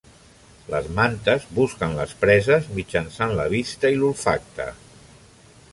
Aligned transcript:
Les 0.73 0.87
mantes 0.99 1.45
busquen 1.57 1.93
les 1.99 2.15
preses 2.23 2.71
mitjançant 2.79 3.35
la 3.41 3.47
vista 3.55 3.93
i 3.97 4.01
l'olfacte. 4.01 4.71